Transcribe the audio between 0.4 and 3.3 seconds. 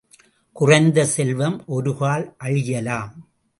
குறைந்த செல்வம் ஒருகால் அழியலாம்.